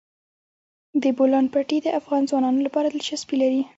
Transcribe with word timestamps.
د 1.01 1.03
بولان 1.17 1.45
پټي 1.53 1.77
د 1.83 1.87
افغان 1.99 2.21
ځوانانو 2.29 2.59
لپاره 2.67 2.87
دلچسپي 2.89 3.35
لري. 3.43 3.61